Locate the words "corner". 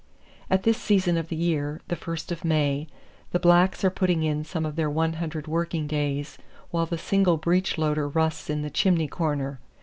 9.07-9.59